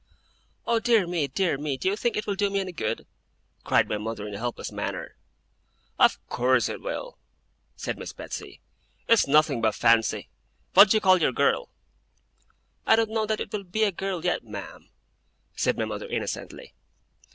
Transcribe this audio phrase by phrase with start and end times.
[0.65, 3.05] 'Oh dear me, dear me, do you think it will do me any good?'
[3.63, 5.15] cried my mother in a helpless manner.
[5.99, 7.19] 'Of course it will,'
[7.75, 8.61] said Miss Betsey.
[9.07, 10.27] 'It's nothing but fancy.
[10.73, 11.69] What do you call your girl?'
[12.87, 14.89] 'I don't know that it will be a girl, yet, ma'am,'
[15.55, 16.73] said my mother innocently.